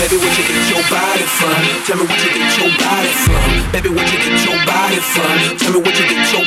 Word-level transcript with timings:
Baby, 0.00 0.16
where 0.16 0.32
you 0.32 0.44
get 0.48 0.64
your 0.72 0.80
body 0.88 1.26
from? 1.28 1.60
Tell 1.84 1.96
me 2.00 2.08
where 2.08 2.16
you 2.24 2.32
get 2.32 2.56
your 2.56 2.72
body 2.80 3.12
from. 3.20 3.52
Baby, 3.68 3.90
where 3.92 4.08
you 4.08 4.16
get 4.16 4.40
your 4.48 4.56
body 4.64 4.96
from? 4.96 5.36
Tell 5.60 5.72
me 5.76 5.80
where 5.84 5.92
you 5.92 6.06
get 6.08 6.24
your 6.32 6.39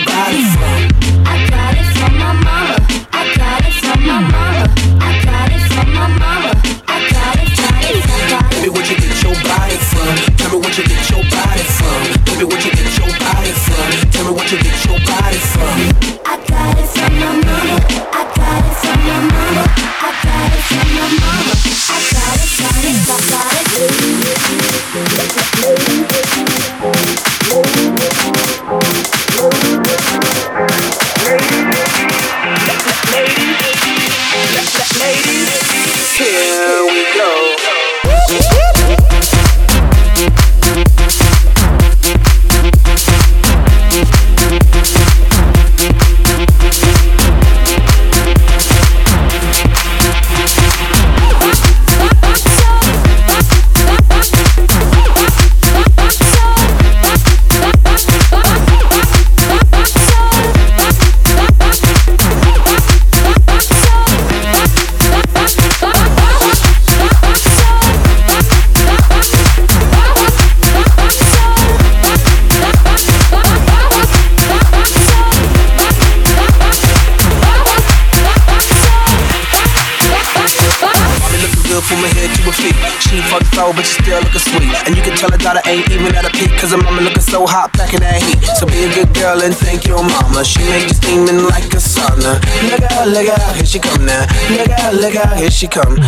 She 83.05 83.21
fucked 83.29 83.47
flow, 83.53 83.73
but 83.73 83.85
she 83.85 84.01
still 84.01 84.19
looking 84.21 84.39
sweet. 84.39 84.73
And 84.87 84.95
you 84.95 85.03
can 85.03 85.15
tell 85.15 85.29
her 85.29 85.37
daughter 85.37 85.61
ain't 85.69 85.89
even 85.91 86.15
at 86.15 86.25
a 86.25 86.31
peak, 86.31 86.51
cause 86.57 86.71
her 86.71 86.81
mama 86.81 87.01
looking 87.01 87.21
so 87.21 87.45
hot 87.45 87.73
back 87.73 87.93
in 87.93 88.01
that 88.01 88.21
heat. 88.23 88.41
So 88.57 88.65
be 88.65 88.87
a 88.87 88.89
good 88.93 89.13
girl 89.13 89.41
and 89.43 89.53
thank 89.53 89.85
your 89.85 90.01
mama. 90.01 90.43
She 90.43 90.63
made 90.65 90.87
you 90.87 90.95
steaming 90.95 91.43
like 91.45 91.67
a 91.75 91.81
sauna. 91.83 92.39
Look 92.71 92.83
out, 92.89 93.07
look 93.07 93.27
out, 93.27 93.55
here 93.55 93.65
she 93.65 93.79
come 93.79 94.05
now. 94.05 94.25
Look 94.49 94.71
out, 94.71 94.93
look 94.95 95.15
out, 95.15 95.37
here 95.37 95.51
she 95.51 95.67
come. 95.67 95.99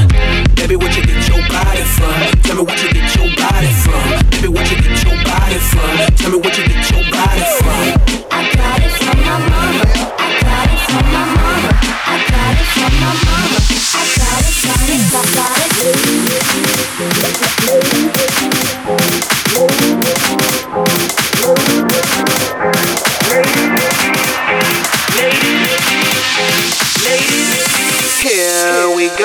Baby, 0.55 0.75
where 0.79 0.89
you 0.89 1.03
get 1.03 1.27
your 1.27 1.43
body 1.51 1.83
from? 1.83 2.15
Tell 2.41 2.55
me 2.57 2.63
where 2.63 2.79
you 2.79 2.89
get 2.89 3.11
your 3.13 3.29
body 3.35 3.71
from. 3.83 4.01
Baby, 4.31 4.49
where 4.49 4.65
you 4.65 4.77
get 4.79 4.97
your 5.03 5.17
body 5.27 5.59
from? 5.59 5.93
Tell 6.15 6.31
me 6.31 6.37
you 6.54 6.54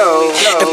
No. 0.01 0.33
The 0.33 0.70